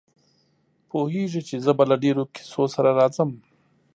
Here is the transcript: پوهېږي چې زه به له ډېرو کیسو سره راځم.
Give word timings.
پوهېږي 0.89 1.41
چې 1.47 1.55
زه 1.65 1.71
به 1.77 1.83
له 1.89 1.95
ډېرو 2.03 2.23
کیسو 2.35 2.63
سره 2.75 2.89
راځم. 2.99 3.29